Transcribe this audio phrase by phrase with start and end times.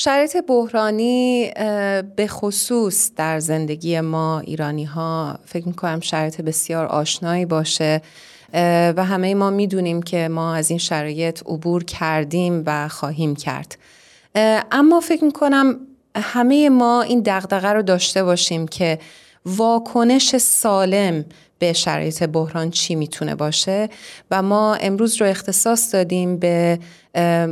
[0.00, 1.50] شرایط بحرانی
[2.16, 8.02] به خصوص در زندگی ما ایرانی ها فکر می‌کنم شرایط بسیار آشنایی باشه.
[8.96, 13.78] و همه ما می‌دونیم که ما از این شرایط عبور کردیم و خواهیم کرد.
[14.72, 15.76] اما فکر می‌کنم
[16.16, 18.98] همه ما این دغدغه رو داشته باشیم که
[19.46, 21.24] واکنش سالم
[21.58, 23.88] به شرایط بحران چی می‌تونه باشه.
[24.30, 26.78] و ما امروز رو اختصاص دادیم به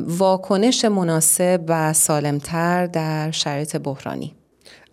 [0.07, 4.35] واکنش مناسب و سالمتر در شرایط بحرانی.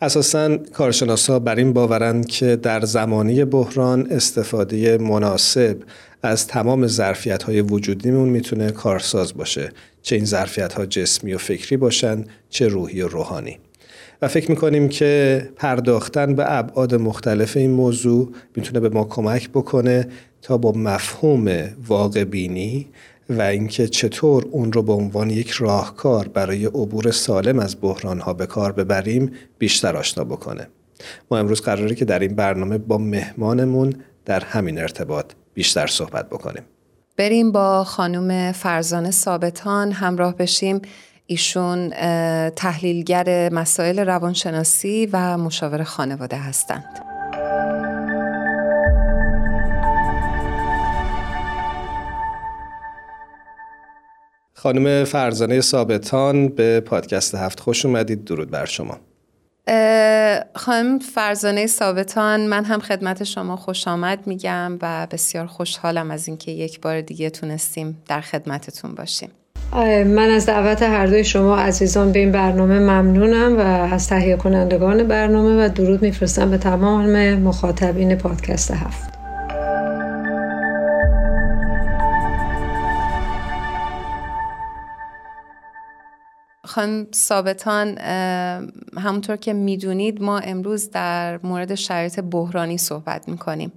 [0.02, 5.78] اساسا کارشناسا بر این باورند که در زمانی بحران استفاده مناسب
[6.24, 9.72] از تمام ظرفیت های وجودیمون می‌تونه کارساز باشه.
[10.02, 13.60] چه این ظرفیت ها جسمی و فکری باشن چه روحی و روحانی.
[14.22, 20.08] و فکر می‌کنیم که پرداختن به ابعاد مختلف این موضوع می‌تونه به ما کمک بکنه
[20.42, 22.88] تا با مفهوم واقع بینی
[23.30, 28.34] و اینکه چطور اون رو به عنوان یک راهکار برای عبور سالم از بحران ها
[28.34, 30.68] به کار ببریم بیشتر آشنا بکنه.
[31.32, 33.94] ما امروز قراره که در این برنامه با مهمانمون
[34.26, 36.64] در همین ارتباط بیشتر صحبت بکنیم.
[37.18, 40.82] بریم با خانم فرزانه ثابتان همراه بشیم.
[41.26, 41.90] ایشون
[42.50, 47.00] تحلیلگر مسائل روانشناسی و مشاور خانواده هستند.
[54.54, 58.24] خانم فرزانه ثابتان به پادکست هفت خوش اومدید.
[58.26, 59.00] درود بر شما.
[60.56, 66.52] خانم فرزانه ثابتان من هم خدمت شما خوش آمد میگم و بسیار خوشحالم از اینکه
[66.52, 69.30] یک بار دیگه تونستیم در خدمتتون باشیم.
[70.06, 73.62] من از دعوت هر دوی شما عزیزان به این برنامه ممنونم و
[73.94, 79.14] از تهیه کنندگان برنامه و درود میفرستم به تمام مخاطبین پادکست هفت.
[86.66, 87.98] خانم ثابتان
[88.98, 93.72] همونطور که می‌دونید ما امروز در مورد شرایط بحرانی صحبت می‌کنیم.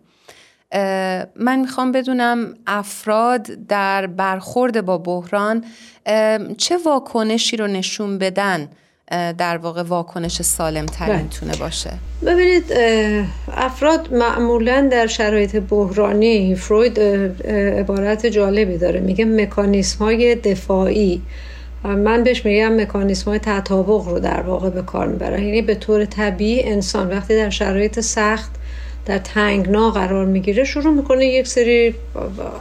[1.36, 5.64] من می‌خوام بدونم افراد در برخورد با بحران
[6.56, 8.68] چه واکنشی رو نشون بدن
[9.38, 11.28] در واقع واکنش سالم ترین بله.
[11.28, 11.90] تونه باشه؟
[12.26, 12.64] ببینید
[13.52, 17.00] افراد معمولا در شرایط بحرانی فروید
[17.78, 19.00] عبارت جالبی داره.
[19.00, 21.22] میگه مکانیسم های دفاعی
[21.84, 25.44] من بهش میگم مکانیسم های تطابق رو در واقع به کار می‌بره.
[25.44, 28.50] یعنی به طور طبیعی انسان وقتی در شرایط سخت
[29.06, 31.94] در تنگنا قرار می‌گیره شروع می‌کنه یک سری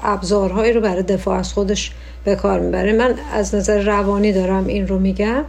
[0.03, 1.91] ابزارهایی رو برای دفاع از خودش
[2.25, 2.93] به کار می‌بره.
[2.93, 5.43] من از نظر روانی دارم این رو میگم.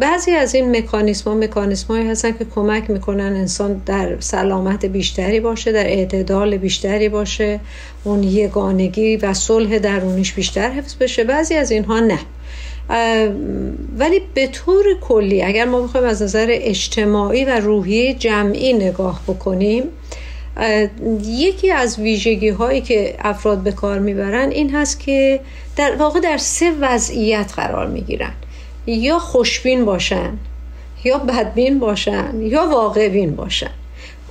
[0.00, 5.40] بعضی از این مکانیسم ها مکانیسم هایی هستن که کمک می‌کنن انسان در سلامت بیشتری
[5.40, 7.60] باشه در اعتدال بیشتری باشه
[8.04, 11.24] اون یگانگی و صلح درونیش بیشتر حفظ بشه.
[11.24, 12.18] بعضی از اینها نه.
[13.98, 19.84] ولی به طور کلی اگر ما بخوایم از نظر اجتماعی و روحی جمعی نگاه بکنیم
[21.24, 25.40] یکی از ویژگی هایی که افراد به کار می‌برن این هست که
[25.76, 28.32] در واقع در سه وضعیت قرار می‌گیرن.
[28.86, 30.32] یا خوشبین باشن
[31.04, 33.70] یا بدبین باشن یا واقعبین باشن.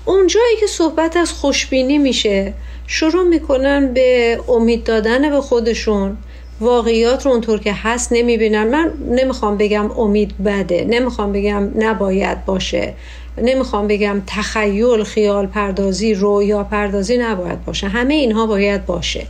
[0.05, 2.53] اونجایی که صحبت از خوشبینی میشه
[2.87, 6.17] شروع می‌کنن به امید دادن به خودشون
[6.61, 8.67] واقعیات رو اونطور که هست نمی‌بینن.
[8.67, 12.93] من نمی‌خوام بگم امید بده نمی‌خوام بگم نباید باشه.
[13.41, 17.87] نمی‌خوام بگم تخیل خیال پردازی رویا پردازی نباید باشه.
[17.87, 19.27] همه اینها باید باشه.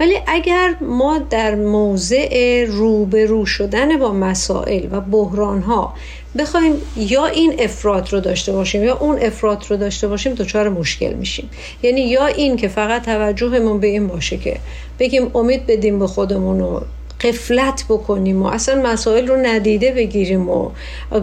[0.00, 5.94] ولی اگر ما در موضع روبرو شدن با مسائل و بحران ها
[6.36, 11.12] بخوایم یا این افراد رو داشته باشیم یا اون افراد رو داشته باشیم دچار مشکل
[11.12, 11.50] میشیم.
[11.82, 14.56] یعنی یا این که فقط توجهمون به این باشه که
[14.98, 16.80] بگیم امید بدیم به خودمون و
[17.20, 20.70] قفلت بکنیم و اصلا مسائل رو ندیده بگیریم و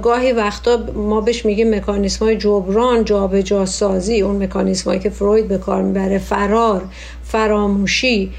[0.01, 4.21] گاهی وقتا ما بهش میگیم مکانیسم های جبران جابجا سازی.
[4.21, 6.81] اون مکانیسم هایی که فروید به کار می‌بره فرار.
[7.23, 8.31] فراموشی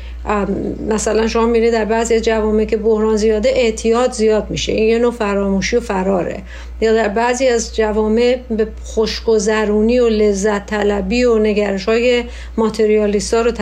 [0.89, 4.72] مثلا شما میرید در بعضی جوامع که بحران زیاده اعتیاد زیاد میشه.
[4.72, 6.42] این یه نوع فراموشی و فراره.
[6.81, 12.25] یا در بعضی از جوامع به خوشگذرونی و لذت طلبی و نگرش های
[12.57, 13.53] ماتریالیستا رو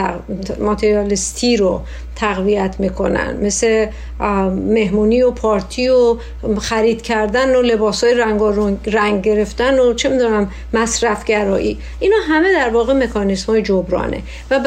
[0.60, 1.80] ماتریالیستی رو
[2.16, 3.36] تقویت می‌کنن.
[3.42, 3.86] مثل
[4.50, 6.16] مهمونی و پارتی و
[6.60, 8.40] خرید کردن و لباس های رنگ
[8.86, 14.22] رنگ گرفتن و چه می‌دونم مصرف گرایی اینا همه در واقع مکانیسم های جبرانه.
[14.50, 14.60] و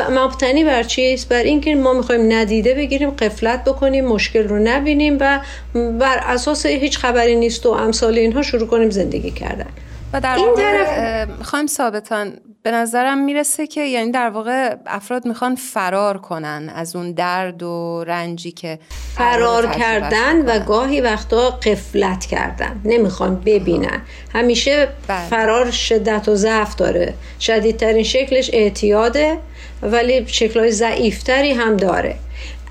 [0.46, 5.40] مبتنی بر چیست بر اینکه ما می‌خوایم ندیده بگیریم قفلت بکنیم مشکل رو نبینیم و
[5.74, 9.68] بر اساس هیچ خبری نیست و امثال اینها شروع کنیم زندگی کردن.
[10.14, 12.34] و در این طرف خواهیم ثابتان
[12.66, 18.04] به نظرم می‌رسه که یعنی در واقع افراد می‌خوان فرار کنن از اون درد و
[18.08, 18.80] رنجی که
[19.16, 22.82] فرار کردن و گاهی وقتا قفلت کردن.
[22.86, 24.02] نمی‌خوان ببینن.
[24.34, 25.28] همیشه بله.
[25.30, 27.14] فرار شدت و ضعف داره.
[27.40, 29.38] شدیدترین شکلش اعتیاده
[29.82, 32.16] ولی شکلهای ضعیفتری هم داره.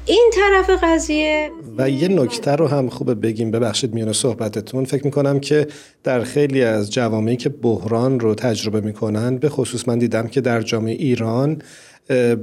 [0.07, 3.51] این طرف قضیه و یه نکته رو هم خوبه بگیم.
[3.51, 4.85] ببخشید میون صحبتتون.
[4.85, 5.67] فکر می‌کنم که
[6.05, 10.63] در خیلی از جوامعی که بحران رو تجربه می‌کنن به خصوص من دیدم که در
[10.63, 11.63] جامعه ایران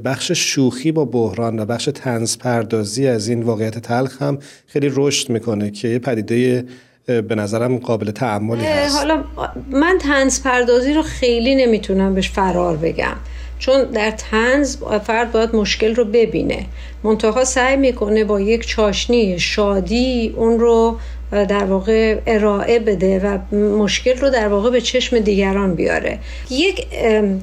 [0.06, 5.30] بخش شوخی با بحران و بخش تنز پردازی از این واقعیت تلخ هم خیلی رشد
[5.30, 6.66] می‌کنه که یه پدیده
[7.06, 8.98] به نظرم قابل تعملی هست.
[8.98, 9.24] حالا
[9.72, 13.16] من تنز پردازی رو خیلی نمی‌تونم بهش فرار بگم.
[13.62, 16.66] چون در تنز فرد باید مشکل رو ببینه.
[17.04, 20.98] منتها سعی می‌کنه با یک چاشنی شادی اون رو
[21.32, 26.20] در واقع ارائه بده و مشکل رو در واقع به چشم دیگران بیاره.
[26.50, 26.88] یک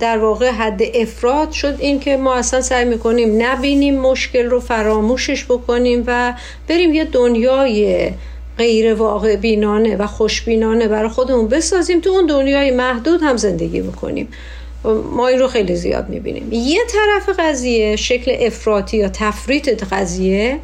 [0.01, 5.45] در واقع حد افراد شد این که ما اصلا سعی می‌کنیم نبینیم مشکل رو فراموشش
[5.45, 6.35] بکنیم و
[6.69, 8.11] بریم یه دنیای
[8.59, 14.29] غیر واقع بینانه و خوشبینانه برای خودمون بسازیم تو اون دنیای محدود هم زندگی بکنیم.
[14.85, 16.49] ما این رو خیلی زیاد می‌بینیم.
[16.53, 20.59] یه طرف قضیه شکل افراطی یا تفریط قضیه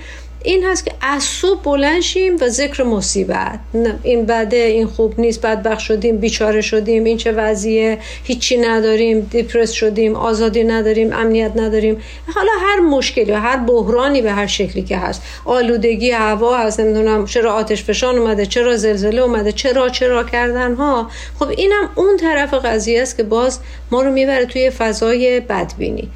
[0.46, 3.58] این هست که صبح بلند شیم و ذکر مصیبت.
[4.02, 9.73] این بده این خوب نیست بدبخ شدیم بیچاره شدیم این چه وضعیه هیچی نداریم دیپرس
[9.73, 12.02] شدیم آزادی نداریم امنیت نداریم.
[12.35, 15.23] حالا هر مشکلی هر بحرانی به هر شکلی که هست.
[15.44, 21.11] آلودگی هوا هست نمی‌دونم چرا آتش فشان اومده چرا زلزله اومده چرا چرا کردن ها
[21.38, 23.58] خب اینم اون طرف قضیه است که باز
[23.91, 26.11] ما رو می‌بره توی فضای بدبینی.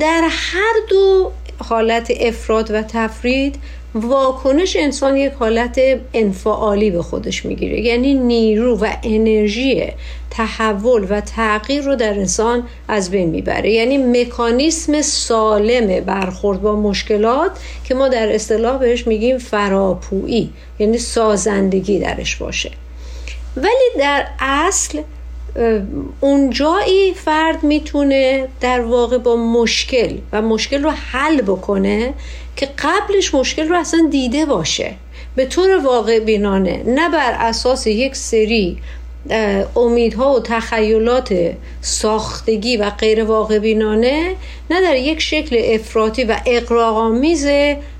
[0.00, 3.56] در هر دو حالت افراد و تفرید
[3.94, 5.80] واکنش انسان یک حالت
[6.14, 7.80] انفعالی به خودش می‌گیره.
[7.80, 9.84] یعنی نیرو و انرژی
[10.30, 13.70] تحول و تغییر رو در انسان از بین می‌بره.
[13.70, 17.50] یعنی مکانیسم سالم برخورد با مشکلات
[17.84, 22.70] که ما در اصطلاح بهش میگیم فراپویی یعنی سازندگی درش باشه.
[23.56, 25.02] ولی در اصل
[26.20, 32.14] اونجایی فرد می‌تونه در واقع با مشکل و مشکل رو حل بکنه
[32.56, 34.94] که قبلش مشکل رو اصلا دیده باشه.
[35.36, 38.78] به طور واقع بینانه نه بر اساس یک سری
[39.76, 41.34] امیدها و تخیلات
[41.80, 44.36] ساختگی و غیر واقع بینانه
[44.70, 47.46] نه در یک شکل افراطی و اقراغامیز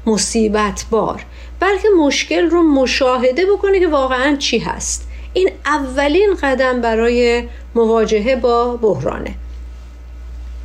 [0.07, 1.25] مصیبت بار
[1.61, 5.10] بلکه مشکل رو مشاهده بکنه که واقعا چی هست.
[5.33, 7.45] این اولین قدم برای
[7.75, 9.35] مواجهه با بحرانه.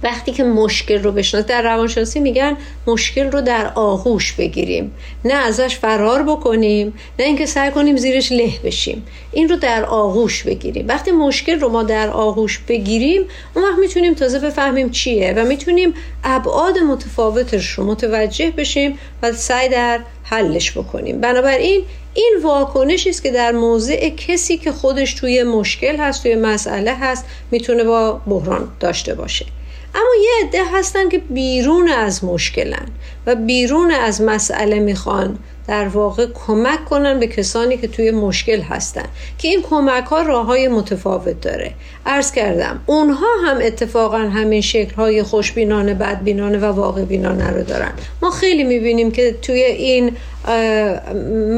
[0.06, 2.58] وقتی که مشکل رو بشناس در روانشناسی میگن
[2.88, 4.92] مشکل رو در آغوش بگیریم.
[5.26, 9.06] نه ازش فرار بکنیم نه اینکه سعی کنیم زیرش له بشیم.
[9.32, 10.88] این رو در آغوش بگیریم.
[10.88, 13.22] وقتی مشکل رو ما در آغوش بگیریم
[13.56, 15.94] اون وقت می‌تونیم تازه بفهمیم چیه و می‌تونیم
[16.24, 21.22] ابعاد متفاوتش رو متوجه بشیم و سعی در حلش بکنیم.
[21.22, 21.82] بنابراین
[22.14, 27.26] این واکنشی است که در موضع کسی که خودش توی مشکل هست توی مسئله هست
[27.52, 29.46] می‌تونه با بحران داشته باشه.
[29.96, 32.88] اما یه عده هستن که بیرون از مشکلن
[33.26, 39.06] و بیرون از مسئله می‌خوان در واقع کمک کنن به کسانی که توی مشکل هستن.
[39.38, 41.74] که این کمک ها راه های متفاوت داره.
[42.06, 47.92] ارز کردم اونها هم اتفاقا همین شکل های خوشبینانه بدبینانه و واقع بینانه رو دارن.
[48.22, 50.12] ما خیلی می‌بینیم که توی این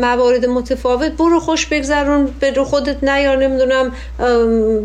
[0.01, 3.91] موارد متفاوت برو خوش بگذرون به خودت نیار نمی‌دونم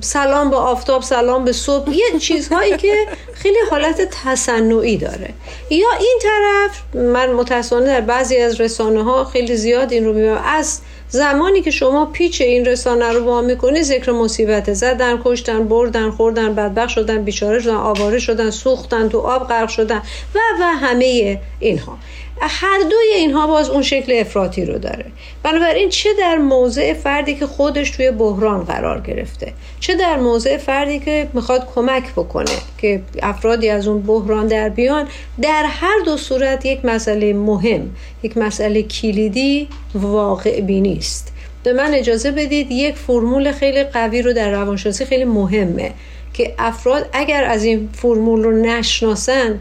[0.01, 1.91] سلام به آفتاب سلام به صبح.
[1.91, 2.95] یه چیزهایی که
[3.35, 5.29] خیلی حالت تصنعی داره.
[5.71, 10.43] یا این طرف من متاسفانه در بعضی از رسانه ها خیلی زیاد این رو می‌بینم.
[10.47, 14.73] از زمانی که شما پیچ این رسانه رو با می‌کنی ذکر مصیبت.
[14.73, 20.03] زدن کشتن بردن خوردن بدبخ شدن بیچاره شدن آواره شدن سوختن تو آب غرق شدن
[20.35, 21.99] و و همه اینها.
[22.41, 25.05] هر دوی اینها باز اون شکل افراطی رو داره.
[25.43, 30.99] بنابراین چه در موضع فردی که خودش توی بحران قرار گرفته چه در موضع فردی
[30.99, 35.09] که می‌خواد کمک بکنه که افرادی از اون بحران در بیان
[35.43, 37.91] در هر دو صورت یک مسئله مهم
[38.23, 41.33] یک مسئله کلیدی واقع بینی است.
[41.63, 45.93] به من اجازه بدید یک فرمول خیلی قوی رو در روانشناسی خیلی مهمه
[46.35, 49.59] که افراد اگر از این فرمول رو نشناسن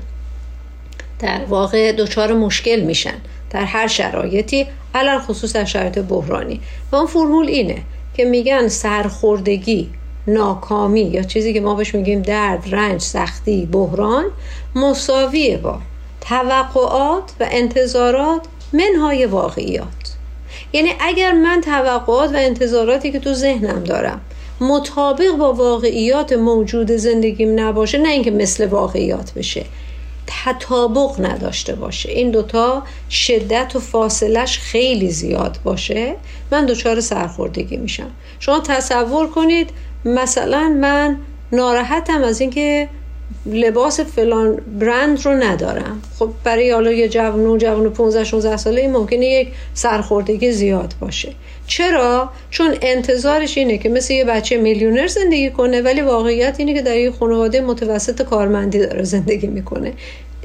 [1.21, 3.17] در واقع دچار مشکل میشن
[3.49, 6.61] در هر شرایطی علل خصوص در شرایط بحرانی.
[6.91, 7.77] و اون فرمول اینه
[8.13, 9.89] که میگن سرخوردگی
[10.27, 14.25] ناکامی یا چیزی که ما بهش میگیم درد رنج سختی بحران
[14.75, 15.79] مساویه با
[16.21, 18.41] توقعات و انتظارات
[18.73, 19.87] منهای واقعیات.
[20.73, 24.21] یعنی اگر من توقعات و انتظاراتی که تو ذهنم دارم
[24.61, 29.65] مطابق با واقعیات موجود زندگیم نباشه نه اینکه مثل واقعیات بشه.
[30.27, 32.11] تطابق نداشته باشه.
[32.11, 36.15] این دوتا شدت و فاصلش خیلی زیاد باشه.
[36.51, 38.11] من دچار سرخوردگی میشم.
[38.39, 39.69] شما تصور کنید
[40.05, 41.17] مثلا من
[41.51, 42.89] ناراحتم از اینکه
[43.45, 46.01] لباس فلان برند رو ندارم.
[46.19, 51.33] خب برای حالا یه جوون جوون 15 16 ساله ممکنه یک سرخوردگی زیاد باشه.
[51.67, 56.81] چرا؟ چون انتظارش اینه که مثل یه بچه میلیونر زندگی کنه ولی واقعیت اینه که
[56.81, 59.93] در یه خانواده متوسط کارمندی داره زندگی می‌کنه.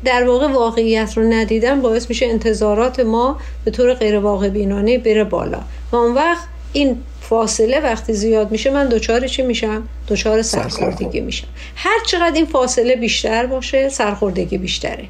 [0.05, 5.25] در واقع واقعیت رو ندیدن باعث میشه انتظارات ما به طور غیر واقع بینانه بره
[5.25, 5.61] بالا.
[5.93, 6.99] و اون وقت این
[7.29, 11.47] فاصله وقتی زیاد میشه من دچار چی میشم؟ دچار سرخوردگی میشم.
[11.77, 15.05] هر چقدر این فاصله بیشتر باشه سرخوردگی بیشتره.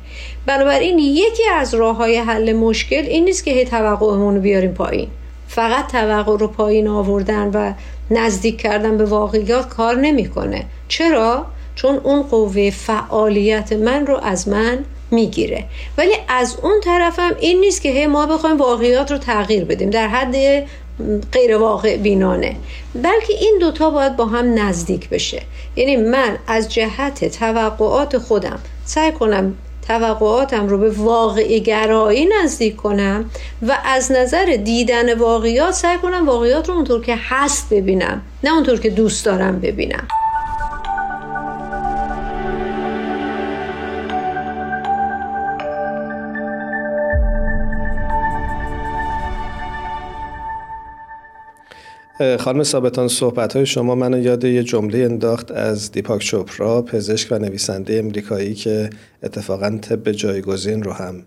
[0.46, 5.08] بنابراین یکی از راه های حل مشکل این نیست که هی توقعمون رو بیاریم پایین.
[5.48, 7.72] فقط توقع رو پایین آوردن و
[8.10, 10.64] نزدیک کردن به واقعیات کار نمی‌کنه.
[10.88, 14.78] چرا؟ چون اون قوه فعالیت من رو از من
[15.10, 15.64] می‌گیره.
[15.98, 19.90] ولی از اون طرفم این نیست که هی ما بخوایم واقعیات رو تغییر بدیم.
[19.90, 20.66] در حد
[21.32, 22.56] غیر واقع بینانه.
[22.94, 25.42] بلکه این دوتا باید با هم نزدیک بشه.
[25.76, 29.54] یعنی من از جهت توقعات خودم سعی کنم
[29.88, 33.30] توقعاتم رو به واقعی گرایی نزدیک کنم
[33.62, 38.80] و از نظر دیدن واقعیات سعی کنم واقعیات رو اونطور که هست ببینم نه اونطور
[38.80, 40.08] که دوست دارم ببینم.
[52.38, 57.38] خانم ثابتان صحبت های شما منو یاد یه جمله انداخت از دیپاک چوپرا پزشک و
[57.38, 58.90] نویسنده امریکایی که
[59.22, 61.22] اتفاقا طب جایگزین رو هم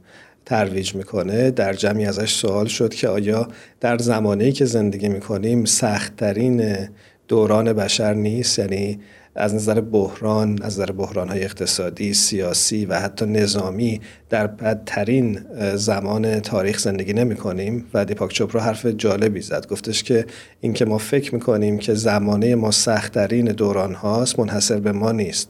[0.46, 1.52] ترویج می‌کنه.
[1.52, 3.48] در جمعی ازش سوال شد که آیا
[3.80, 6.90] در زمانی که زندگی می‌کنیم سختترین
[7.28, 9.00] دوران بشر نیست؟ یعنی
[9.40, 15.40] از نظر بحران از نظر بحران های اقتصادی سیاسی و حتی نظامی در بدترین
[15.76, 19.68] زمان تاریخ زندگی نمی کنیم و دیپاک چوپرا حرف جالبی زد.
[19.68, 20.26] گفتش که
[20.62, 25.50] اینکه ما فکر می‌کنیم که زمانه ما سختترین دوران هاست منحصر به ما نیست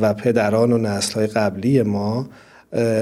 [0.00, 2.28] و پدران و نسل های قبلی ما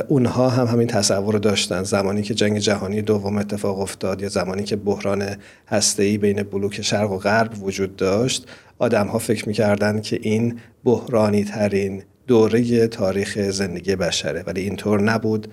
[0.09, 1.83] اونها هم همین تصور رو داشتن.
[1.83, 5.37] زمانی که جنگ جهانی دوم اتفاق افتاد یا زمانی که بحران
[5.69, 8.47] هسته‌ای بین بلوک شرق و غرب وجود داشت
[8.79, 15.53] آدم ها فکر می‌کردن که این بحرانی ترین دوره تاریخ زندگی بشره ولی اینطور نبود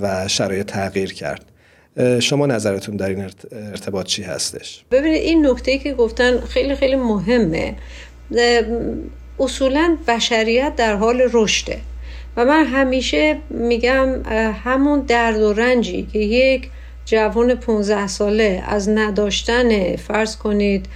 [0.00, 1.44] و شرایط تغییر کرد.
[2.20, 7.74] شما نظرتون در این ارتباط چی هستش؟ ببینید این نکته که گفتن خیلی خیلی مهمه.
[9.38, 11.78] اصولا بشریت در حال رشده.
[12.36, 14.22] و من همیشه میگم
[14.64, 16.70] همون درد و رنجی که یک
[17.04, 20.86] جوان 15 ساله از نداشتن فرض کنید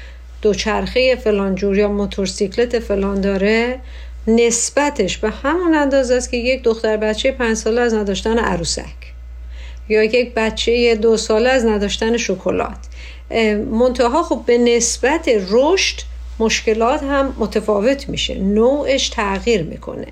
[0.42, 3.80] دوچرخه فلان جور یا موتورسیکلت فلان داره
[4.26, 8.84] نسبتش به همون اندازه است که یک دختر بچه پنج ساله از نداشتن عروسک
[9.88, 12.78] یا یک بچه دو ساله از نداشتن شکلات.
[13.70, 16.00] منتها خب به نسبت رشد
[16.38, 20.06] مشکلات هم متفاوت میشه نوعش تغییر می‌کنه.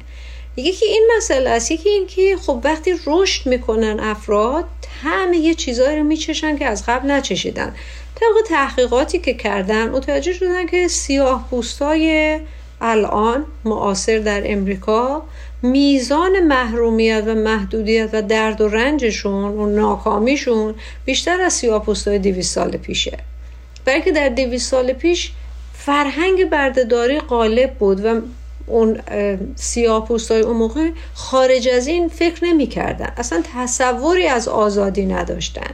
[0.57, 1.71] یکی این مسئله است.
[1.71, 4.65] یکی این که خب وقتی رشد می‌کنن افراد
[5.03, 7.75] همه یه چیزایی رو میچشن که از قبل نچشیدن.
[8.15, 12.41] طبق تحقیقاتی که کردن متوجه شدن که سیاه پوستای
[12.81, 15.23] الان معاصر در امریکا
[15.63, 22.55] میزان محرومیت و محدودیت و درد و رنجشون و ناکامیشون بیشتر از سیاه پوستای دیویس
[22.55, 23.19] سال پیشه.
[23.85, 25.33] بلکه در دیویس سال پیش
[25.75, 28.21] فرهنگ بردهداری غالب بود و
[28.67, 29.01] اون
[29.57, 33.13] سیاه پوستای اون موقع خارج از این فکر نمی کردن.
[33.17, 35.71] اصلا تصوری از آزادی نداشتن.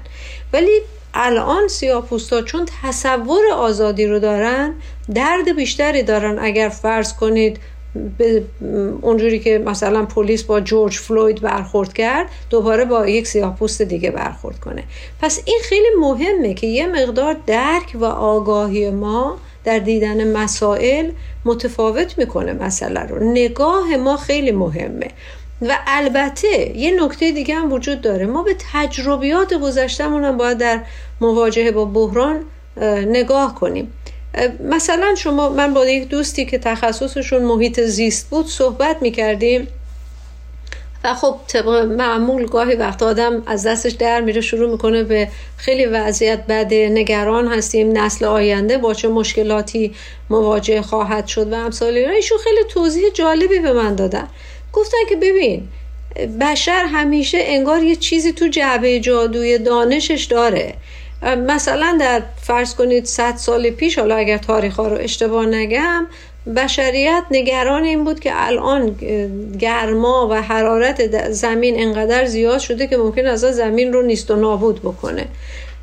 [0.52, 0.80] ولی
[1.14, 4.74] الان سیاپوستا چون تصور آزادی رو دارن
[5.14, 6.38] درد بیشتری دارن.
[6.38, 7.58] اگر فرض کنید
[8.18, 8.44] به
[9.02, 14.60] اونجوری که مثلا پلیس با جورج فلوید برخورد کرد دوباره با یک سیاهپوست دیگه برخورد
[14.60, 14.84] کنه.
[15.20, 21.10] پس این خیلی مهمه که یه مقدار درک و آگاهی ما در دیدن مسائل
[21.44, 23.32] متفاوت می‌کنه مسئله رو.
[23.32, 25.08] نگاه ما خیلی مهمه.
[25.62, 28.26] و البته یه نکته دیگه هم وجود داره.
[28.26, 30.80] ما به تجربیات گذشتمون هم باید در
[31.20, 32.40] مواجهه با بحران
[33.06, 33.92] نگاه کنیم.
[34.64, 39.68] مثلا شما من با یک دوستی که تخصصشون محیط زیست بود صحبت می‌کردیم
[41.04, 45.86] و خب طبق معمول گاهی وقت آدم از دستش در میره شروع می‌کنه به خیلی
[45.86, 47.98] وضعیت بده نگران هستیم.
[47.98, 49.94] نسل آینده با چه مشکلاتی
[50.30, 54.28] مواجه خواهد شد و امثال ایشون خیلی توضیح جالبی به من دادن.
[54.72, 55.68] گفتن که ببین
[56.40, 60.74] بشر همیشه انگار یه چیزی تو جعبه جادوی دانشش داره.
[61.48, 66.06] مثلا در فرض کنید 100 سال پیش حالا اگر تاریخ ها رو اشتباه نگم
[66.56, 68.90] بشریت نگران این بود که الان
[69.58, 74.80] گرما و حرارت زمین انقدر زیاد شده که ممکن از زمین رو نیست و نابود
[74.80, 75.26] بکنه.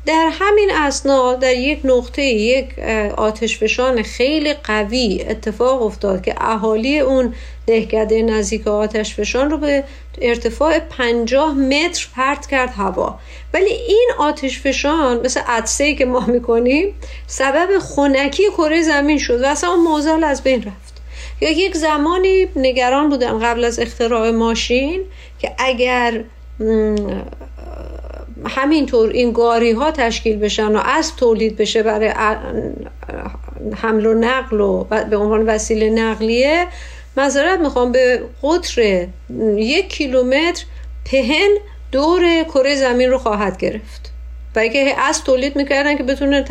[0.06, 2.78] در همین اسنا در یک نقطه یک
[3.16, 7.34] آتشفشان خیلی قوی اتفاق افتاد که اهالی اون
[7.66, 9.84] دهکده نزدیک آتشفشان رو به
[10.20, 13.18] ارتفاع 50 متر پرت کرد هوا.
[13.54, 16.94] ولی این آتشفشان مثل عدسه که ما می‌کنیم
[17.26, 21.02] سبب خونکی کره زمین شد و اصلا اون موزل از بین رفت.
[21.40, 25.02] یا یک زمانی نگران بودن قبل از اختراع ماشین
[25.38, 26.24] که اگر
[28.48, 32.12] همینطور این گاری ها تشکیل بشن و اسب تولید بشه برای
[33.76, 36.66] حمل و نقل و به عنوان وسیله نقلیه
[37.16, 39.06] مذارت می‌خوام به قطر
[39.56, 40.64] یک کیلومتر
[41.04, 41.56] پهن
[41.92, 44.12] دور کره زمین رو خواهد گرفت
[44.54, 46.44] برای که اسب تولید می‌کردن که بتونه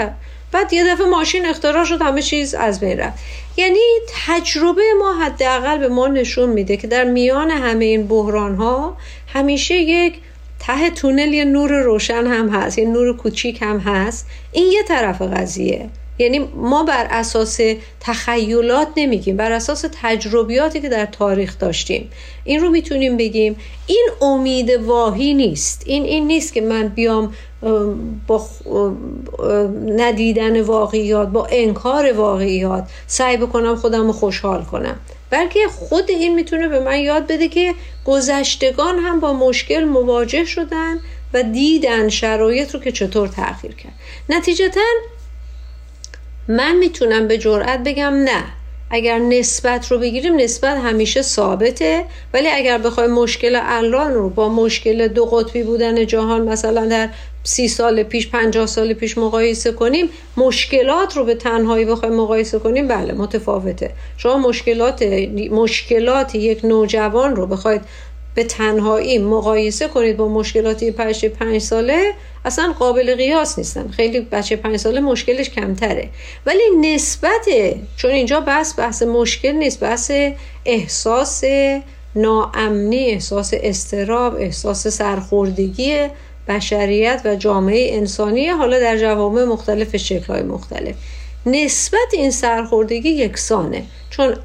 [0.51, 3.19] بعد یه دفعه ماشین اختراع شد همه چیز از بین رفت.
[3.57, 3.79] یعنی
[4.27, 8.97] تجربه ما حداقل به ما نشون میده که در میان همه این بحران ها
[9.33, 10.13] همیشه یک
[10.59, 14.27] ته تونل یه نور روشن هم هست یه نور کوچیک هم هست.
[14.51, 15.89] این یه طرف قضیه.
[16.21, 17.59] یعنی ما بر اساس
[17.99, 22.09] تخیلات نمیگیم بر اساس تجربیاتی که در تاریخ داشتیم.
[22.43, 23.55] این رو می‌تونیم بگیم.
[23.87, 25.83] این امید واهی نیست.
[25.85, 27.33] این این نیست که من بیام
[28.27, 28.45] با
[29.85, 34.99] ندیدن واقعیات با انکار واقعیات سعی بکنم خودم رو خوشحال کنم.
[35.29, 37.73] بلکه خود این می‌تونه به من یاد بده که
[38.05, 40.99] گذشتگان هم با مشکل مواجه شدن
[41.33, 43.93] و دیدن شرایط رو که چطور تغییر کرد.
[44.29, 44.81] نتیجتا
[46.47, 48.43] من می‌تونم به جرئت بگم نه.
[48.89, 52.05] اگر نسبت رو بگیریم نسبت همیشه ثابته.
[52.33, 57.09] ولی اگر بخوایم مشکل الان رو با مشکل دو قطبی بودن جهان مثلا در
[57.43, 62.87] سی سال پیش پنجاه سال پیش مقایسه کنیم مشکلات رو به تنهایی بخوایم مقایسه کنیم
[62.87, 63.91] بله متفاوته.
[64.17, 65.03] شما مشکلات
[65.51, 67.81] مشکلات یک نوجوان رو بخواید
[68.39, 72.13] به تنهایی مقایسه کنید با مشکلاتی بچه پنج ساله
[72.45, 73.87] اصلا قابل قیاس نیستن.
[73.87, 76.09] خیلی بچه پنج ساله مشکلش کمتره.
[76.45, 77.47] ولی نسبت
[77.97, 80.11] چون اینجا بحث بحث مشکل نیست بحث
[80.65, 81.43] احساس
[82.15, 86.07] ناامنی احساس استراب احساس سرخوردگی
[86.47, 90.95] بشریت و جامعه انسانی حالا در جوامع مختلف شکلهای مختلف.
[91.45, 93.83] نسبت این سرخوردگی یکسانه.
[94.09, 94.35] چون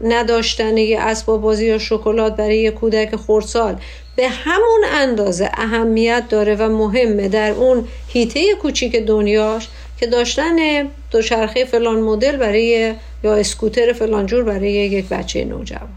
[0.00, 3.80] نداشتن یه اسباب بازی یا شکلات برای یه کودک خردسال.
[4.16, 9.68] به همون اندازه اهمیت داره و مهمه در اون هیته کوچیک دنیاش
[10.00, 12.94] که داشتن دوچرخه فلان مدل برای
[13.24, 15.88] یا اسکوتر فلان جور برای یک بچه نوجوان.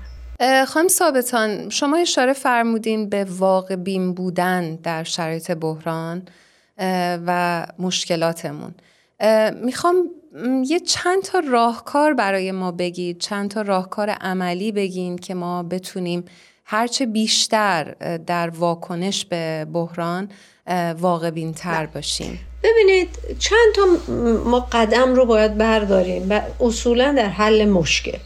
[0.67, 6.21] خانم ثابتان شما اشاره فرمودین به واقع بین بودن در شرایط بحران
[7.27, 8.73] و مشکلاتمون.
[9.63, 10.09] می‌خوام
[10.65, 16.25] یه چند تا راهکار برای ما بگید چند تا راهکار عملی بگین که ما بتونیم
[16.65, 17.95] هرچه بیشتر
[18.27, 20.29] در واکنش به بحران
[20.97, 22.39] واقع تر باشیم.
[22.63, 23.81] ببینید چند تا
[24.45, 28.17] ما قدم رو باید برداریم و اصولا در حل مشکل.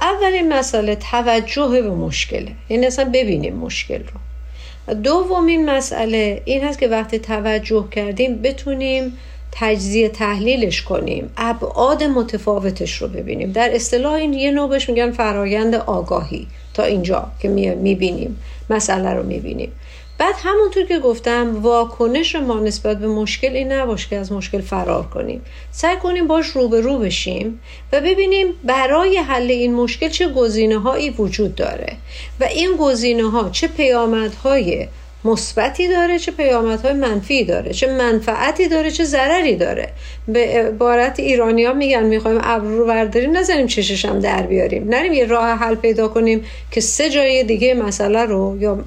[0.00, 2.52] اولین مسئله توجه به مشکله.
[2.68, 4.94] یعنی اصلا ببینیم مشکل رو.
[4.94, 9.18] دومین مسئله این هست که وقتی توجه کردیم بتونیم
[9.52, 13.52] تجزیه تحلیلش کنیم ابعاد متفاوتش رو ببینیم.
[13.52, 16.46] در اصطلاح این یه نوع بهش میگن فرایند آگاهی.
[16.74, 18.38] تا اینجا که می‌بینیم
[18.70, 19.72] مسئله رو می‌بینیم.
[20.18, 25.06] بعد همونطور که گفتم واکنش ما نسبت به مشکل این نباشه که از مشکل فرار
[25.06, 25.42] کنیم.
[25.70, 27.60] سعی کنیم باش روبرو بشیم
[27.92, 31.96] و ببینیم برای حل این مشکل چه گزینه هایی وجود داره
[32.40, 34.88] و این گزینه ها چه پیامدهای
[35.24, 39.88] مثبتی داره چه پیامدهای منفی داره چه منفعتی داره چه ضرری داره.
[40.28, 44.88] به عبارت ایرانی ها میگن می‌خوایم ابرو رو برداریم نزنیم چشش هم در بیاریم.
[44.88, 48.84] نریم یه راه حل پیدا کنیم که سه جای دیگه مسئله رو یا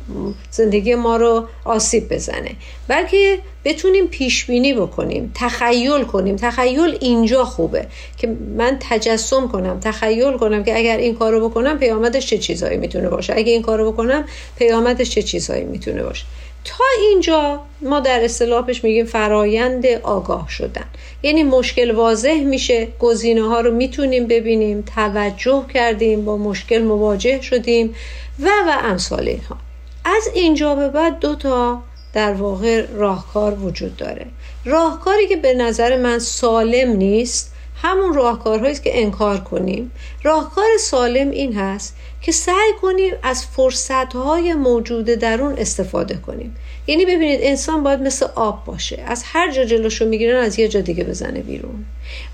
[0.52, 2.52] زندگی ما رو آسیب بزنه.
[2.88, 6.36] بلکه بتونیم پیش بینی بکنیم تخیل کنیم.
[6.36, 7.86] تخیل اینجا خوبه
[8.18, 13.10] که من تجسم کنم تخیل کنم که اگر این کارو بکنم پیامدش چه چیزایی می‌تونه
[13.10, 13.34] باشه.
[13.36, 14.26] اگر این کارو بکنم
[14.58, 16.26] پیامدش چه چیزایی می‌تونه باشه.
[16.66, 20.86] تا اینجا ما در اصطلاحش میگیم فرایند آگاه شدن.
[21.24, 27.96] یعنی مشکل واضح میشه گزینه ها رو می‌تونیم ببینیم توجه کردیم با مشکل مواجه شدیم
[28.40, 29.58] و و امثال اینها.
[30.06, 31.82] از اینجا به بعد دو تا
[32.14, 34.26] در واقع راهکار وجود داره.
[34.66, 39.92] راهکاری که به نظر من سالم نیست همون راهکارهایی که انکار کنیم.
[40.24, 46.56] راهکار سالم این هست که سعی کنیم از فرصتهای موجود درون استفاده کنیم.
[46.88, 49.04] یعنی ببینید انسان باید مثل آب باشه.
[49.08, 51.86] از هر جا جلوشو می‌گیرن از یه جا دیگه بزنه بیرون.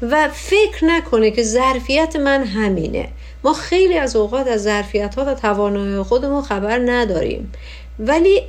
[0.01, 3.09] و فکر نکنه که ظرفیت من همینه.
[3.43, 7.51] ما خیلی از اوقات از ظرفیت ها و توانایی خودمون خبر نداریم.
[7.99, 8.41] ولی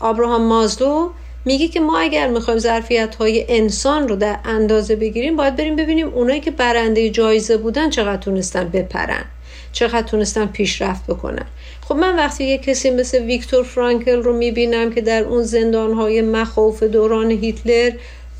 [0.00, 1.10] آبراهام مازلو
[1.44, 6.08] میگه که ما اگر می‌خوایم ظرفیت های انسان رو در اندازه بگیریم باید بریم ببینیم
[6.08, 9.24] اونایی که برنده جایزه بودن چقدر تونستن بپرن
[9.72, 11.46] چقدر تونستن پیشرفت بکنن.
[11.80, 16.82] خب من وقتی یه کسی مثل ویکتور فرانکل رو می‌بینم که در اون زندانهای مخوف
[16.82, 17.92] دوران هیتلر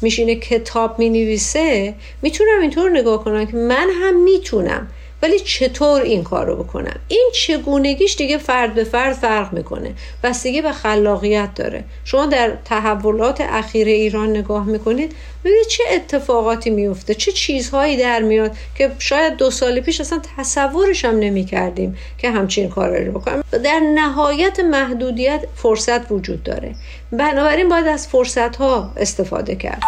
[0.03, 4.89] میشینه کتاب می‌نویسه می‌تونم اینطور نگاه کنم که من هم می‌تونم
[5.23, 9.95] ولی چطور این کار رو بکنم؟ این چگونگیش دیگه فرد به فرد فرق می‌کنه.
[10.23, 11.85] بستگی به خلاقیت داره.
[12.05, 18.53] شما در تحولات اخیر ایران نگاه می‌کنید ببینید چه اتفاقاتی میفته چه چیزهایی در میاد
[18.75, 23.45] که شاید دو سال پیش اصلا تصورش هم نمی کردیم که همچین کار رو بکنم.
[23.65, 26.75] در نهایت محدودیت فرصت وجود داره.
[27.13, 29.83] بنابراین باید از فرصت ها استفاده کرد.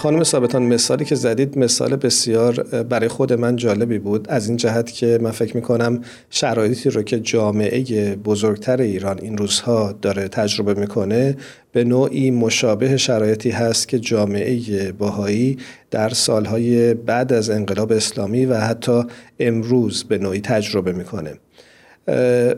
[0.00, 4.28] خانم ثابتان مثالی که زدید مثال بسیار برای خود من جالبی بود.
[4.28, 9.94] از این جهت که من فکر می‌کنم شرایطی رو که جامعه بزرگتر ایران این روزها
[10.02, 11.36] داره تجربه می‌کنه
[11.72, 15.58] به نوعی مشابه شرایطی هست که جامعه باهایی
[15.90, 19.02] در سالهای بعد از انقلاب اسلامی و حتی
[19.40, 21.32] امروز به نوعی تجربه می‌کنه.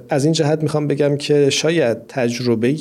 [0.09, 2.77] از این جهت می‌خوام بگم که شاید تجربه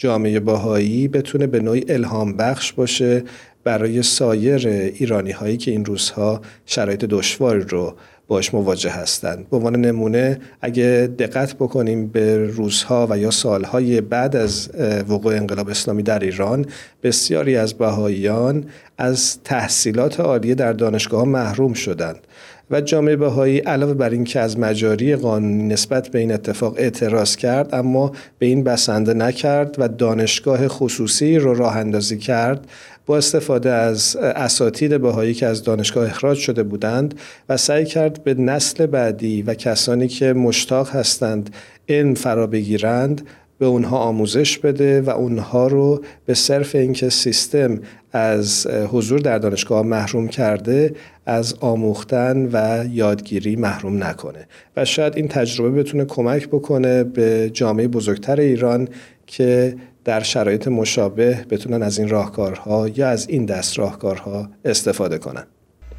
[0.00, 3.22] جامعه باهایی بتونه به نوعی الهام بخش باشه
[3.68, 7.94] برای سایر ایرانی هایی که این روزها شرایط دشواری رو
[8.28, 9.50] باش مواجه هستند.
[9.50, 14.70] به عنوان نمونه اگه دقت بکنیم به روزها و یا سالهای بعد از
[15.08, 16.66] وقوع انقلاب اسلامی در ایران
[17.02, 18.64] بسیاری از بهاییان
[18.98, 22.26] از تحصیلات عالیه در دانشگاه محروم شدند
[22.70, 27.74] و جامعه بهایی علاوه بر اینکه از مجاری قانونی نسبت به این اتفاق اعتراض کرد
[27.74, 32.66] اما به این بسنده نکرد و دانشگاه خصوصی رو راه اندازی کرد
[33.08, 37.14] با استفاده از اساتید بهایی که از دانشگاه اخراج شده بودند
[37.48, 41.50] و سعی کرد به نسل بعدی و کسانی که مشتاق هستند
[41.88, 43.26] علم فرا بگیرند
[43.58, 47.80] به اونها آموزش بده و اونها رو به صرف اینکه سیستم
[48.12, 50.94] از حضور در دانشگاه محروم کرده
[51.26, 54.46] از آموختن و یادگیری محروم نکنه.
[54.76, 58.88] و شاید این تجربه بتونه کمک بکنه به جامعه بزرگتر ایران
[59.26, 59.76] که
[60.08, 65.46] در شرایط مشابه بتونن از این راهکارها یا از این دست راهکارها استفاده کنن.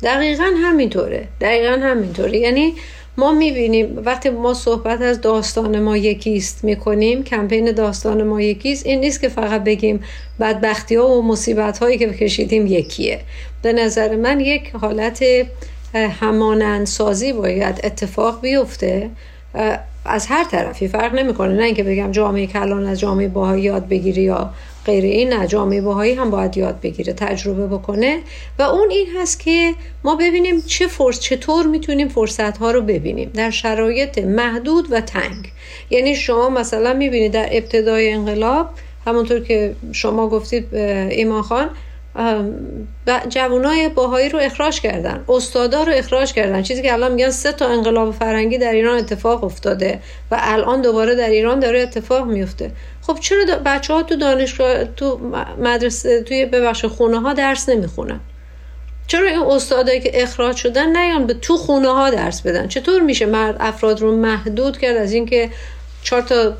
[0.03, 1.27] دقیقا همینطوره.
[1.41, 2.37] دقیقا همینطوره.
[2.37, 2.73] یعنی
[3.17, 8.99] ما می‌بینیم وقتی ما صحبت از داستان ما یکیست می‌کنیم کمپین داستان ما یکیست این
[8.99, 10.03] نیست که فقط بگیم
[10.39, 13.19] بدبختی ها و مصیبت هایی که کشیدیم یکیه.
[13.61, 15.23] به نظر من یک حالت
[15.93, 19.09] همانندسازی باید اتفاق بیفته.
[20.05, 21.53] از هر طرفی فرق نمی‌کنه.
[21.53, 24.53] نه اینکه بگم جامعه کلان از جامعه باهایی یاد بگیری یا
[24.85, 28.19] غیر این نه جامعه باهایی هم باید یاد بگیره تجربه بکنه.
[28.59, 33.31] و اون این هست که ما ببینیم چه فرص چطور می‌تونیم فرصت ها رو ببینیم.
[33.33, 35.51] در شرایط محدود و تنگ.
[35.89, 38.69] یعنی شما مثلا می‌بینید در ابتدای انقلاب
[39.05, 41.69] همونطور که شما گفتید ایمان خان
[43.29, 45.23] جوانای باهایی رو اخراج کردن.
[45.29, 46.61] استادا رو اخراج کردن.
[46.61, 49.99] چیزی که الان میگن سه تا انقلاب فرنگی در ایران اتفاق افتاده
[50.31, 52.71] و الان دوباره در ایران داره اتفاق میفته.
[53.01, 55.19] خب چرا بچه ها تو دانشگاه تو
[55.59, 58.19] مدرسه توی ببخش خونه ها درس نمی‌خونن؟
[59.07, 63.25] چرا این استادایی که اخراج شدن نیان به تو خونه ها درس بدن؟ چطور میشه
[63.25, 65.49] مرد افراد رو محدود کرد از اینکه
[66.03, 66.53] چهار تا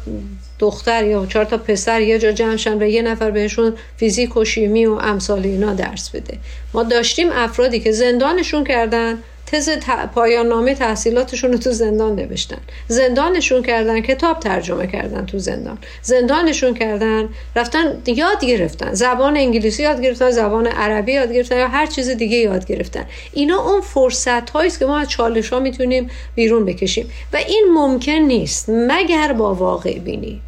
[0.60, 4.86] دختر یا چهار تا پسر یه جا جمع و یه نفر بهشون فیزیک و شیمی
[4.86, 6.38] و امثال اینا درس بده.
[6.74, 9.18] ما داشتیم افرادی که زندانشون کردن
[9.52, 9.70] تز
[10.16, 12.58] پایان نامه تحصیلاتشون رو تو زندان نوشتن.
[12.88, 15.78] زندانشون کردن کتاب ترجمه کردن تو زندان.
[16.02, 18.94] زندانشون کردن رفتن یاد گرفتن.
[18.94, 23.06] زبان انگلیسی یاد گرفتن زبان عربی یاد گرفتن یا هر چیز دیگه یاد گرفتن.
[23.34, 27.10] اینا اون فرصت است که ما از چالش ها می‌تونیم بیرون بکشیم.
[27.34, 28.66] و این ممکن نیست.
[28.70, 30.42] مگر با واقع بینی.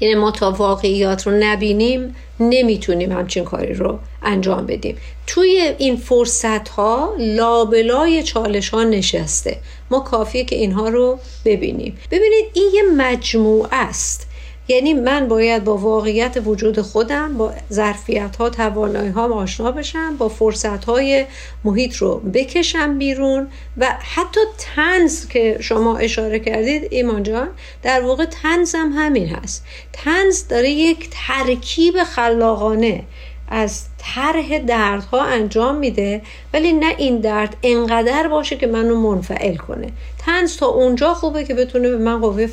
[0.00, 4.96] یعنی ما تا واقعیات رو نبینیم نمی‌تونیم همچین کاری رو انجام بدیم.
[5.26, 9.56] توی این فرصت ها لابلای چالش ها نشسته.
[9.90, 11.98] ما کافیه که اینها رو ببینیم.
[12.10, 14.26] ببینید این یه مجموعه است.
[14.68, 20.28] یعنی من باید با واقعیت وجود خودم با ظرفیت ها توانایی ها آشنا بشم با
[20.28, 21.26] فرصت های
[21.64, 27.48] محیط رو بکشم بیرون و حتی تنز که شما اشاره کردید ایمان جان
[27.82, 29.64] در واقع تنز هم همین هست.
[29.92, 33.02] تنز داره یک ترکیب خلاقانه.
[33.48, 39.92] از طرح دردها انجام میده ولی نه این درد انقدر باشه که منو منفعل کنه.
[40.26, 42.46] تنز تا اونجا خوبه که بتونه به من قوه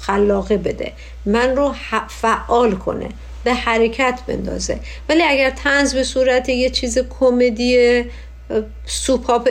[0.00, 0.92] خلاقه بده.
[1.26, 1.74] من رو
[2.08, 3.08] فعال کنه
[3.44, 4.78] به حرکت بندازه.
[5.08, 8.04] ولی اگر تنز به صورت یه چیز کمدی
[8.86, 9.48] سوپاپ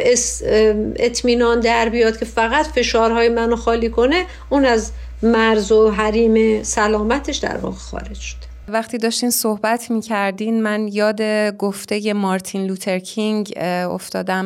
[0.95, 4.91] اطمینان در بیاد که فقط فشارهای منو خالی کنه اون از
[5.23, 8.54] مرز و حریم سلامتش در واقع خارج شده.
[8.67, 11.21] وقتی داشتین صحبت می کردین من یاد
[11.57, 14.45] گفته مارتین لوتر کینگ افتادم.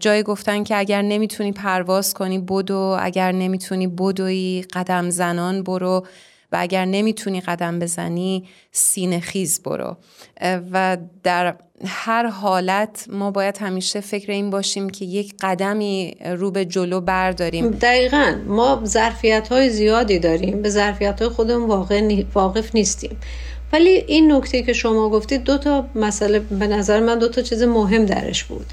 [0.00, 2.96] جای گفتن که اگر نمی‌تونی پرواز کنی بدو.
[3.00, 6.06] اگر نمی‌تونی بدوی قدم زنان برو.
[6.52, 9.96] و اگر نمی‌تونی قدم بزنی سینه خیز برو.
[10.72, 16.64] و در هر حالت ما باید همیشه فکر این باشیم که یک قدمی رو به
[16.64, 17.70] جلو برداریم.
[17.70, 18.34] دقیقا.
[18.46, 20.62] ما ظرفیت های زیادی داریم.
[20.62, 23.16] به ظرفیت های خودمون واقع واقف نیستیم.
[23.72, 27.62] ولی این نکته که شما گفتید دو تا مسئله به نظر من دو تا چیز
[27.62, 28.66] مهم درش بود.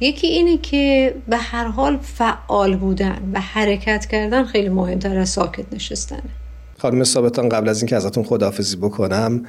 [0.00, 5.64] یکی اینه که به هر حال فعال بودن و حرکت کردن خیلی مهمتر از ساکت
[5.72, 6.22] نشستنه
[6.78, 9.46] خانم ثابتان قبل از اینکه ازتون خداحافظی بکنم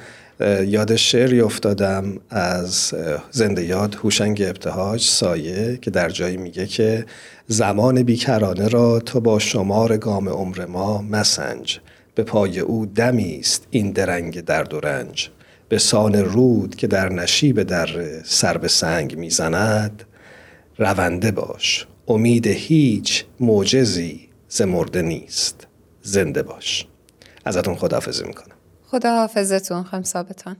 [0.66, 2.94] یاد شعری افتادم از
[3.30, 7.06] زنده یاد هوشنگ ابتهاج سایه که در جایی میگه که
[7.46, 11.80] زمان بیکرانه را تو با شمار گام عمر ما مسنج.
[12.14, 15.28] به پای او دمی است این درنگ درد و رنج.
[15.68, 20.04] به سان رود که در نشیب در سر به سنگ می‌زند
[20.78, 21.86] رونده باش.
[22.08, 25.66] امید هیچ معجزی ز مرده نیست.
[26.02, 26.86] زنده باش.
[27.44, 28.56] ازتون خداحافظی می‌کنم.
[28.86, 30.56] خداحافظتون خم ثابتان.